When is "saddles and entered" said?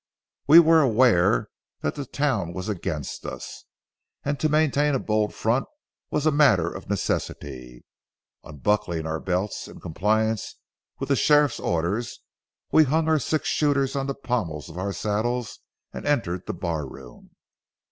14.91-16.47